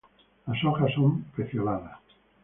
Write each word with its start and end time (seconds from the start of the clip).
Las 0.47 0.63
hojas 0.63 0.91
son 0.95 1.21
pecioladas. 1.37 1.99